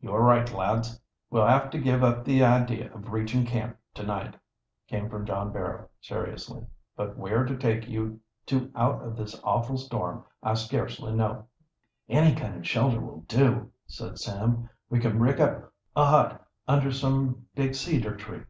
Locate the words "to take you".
7.46-8.20